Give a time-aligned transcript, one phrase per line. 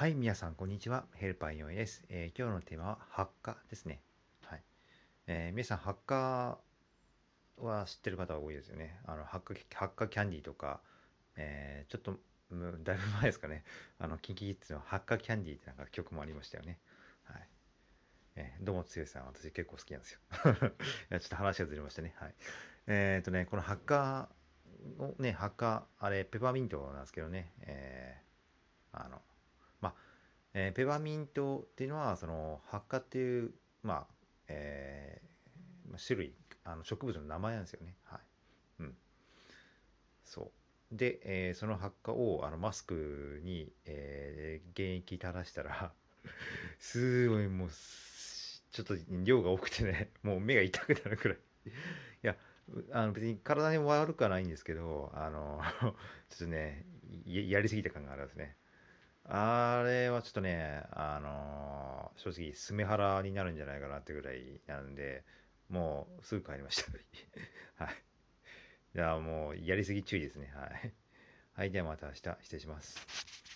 [0.00, 1.04] はい、皆さん、こんにちは。
[1.12, 4.00] ヘルパー4です、えー、今日のテーマは発火ですね。
[4.40, 4.62] はい。
[5.26, 6.56] えー、皆さん、発火
[7.58, 8.98] は知ってる方が多いですよね。
[9.04, 10.80] あの、発火、発火キャンディーとか、
[11.36, 12.18] えー、ちょっと、
[12.82, 13.62] だいぶ前ですかね。
[13.98, 16.78] あの、キンキキッズの発火キャンディーってなんか曲もありましたよね。
[17.24, 17.48] はい。
[18.36, 20.20] えー、どうも、つよさん、私結構好きなんですよ。
[20.40, 22.14] ちょっと話がずれましたね。
[22.16, 22.34] はい。
[22.86, 24.30] えっ、とね、この発火
[24.96, 28.29] のね、発火、あれ、ペパーミントなんですけどね、えー、
[30.54, 34.06] えー、ペパーミントっていうのは、その、発火っていう、まあ、
[34.48, 37.96] えー、種類、あの植物の名前なんですよね。
[38.04, 38.20] はい。
[38.80, 38.94] うん。
[40.24, 40.52] そ
[40.92, 40.96] う。
[40.96, 45.92] で、えー、その発火をあのマスクに、えー、原液垂らしたら
[46.78, 48.94] すごいもう、ちょっと
[49.24, 51.70] 量が多くてね、 もう目が痛くなるくらいい
[52.22, 52.36] や、
[52.92, 55.60] あの別に体に悪くはないんですけど、あの、
[56.28, 56.84] ちょっとね、
[57.24, 58.56] やりすぎた感があるんですね。
[59.24, 65.24] あれはちょっとね、あの正直、スメハラになるんじゃないかなってぐらいなんで、
[65.68, 66.90] もうすぐ帰りました。
[67.84, 67.94] はい。
[68.94, 70.52] じゃあもう、やりすぎ注意ですね。
[70.54, 70.94] はい。
[71.54, 73.49] はい、ではまた明日、失礼します。